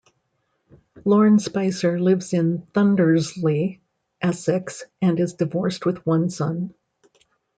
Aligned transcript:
Lorne 1.05 1.37
Spicer 1.37 1.99
lives 1.99 2.33
in 2.33 2.65
Thundersley, 2.73 3.81
Essex, 4.19 4.83
and 4.99 5.19
is 5.19 5.35
divorced 5.35 5.85
with 5.85 6.07
one 6.07 6.31
son. 6.31 6.73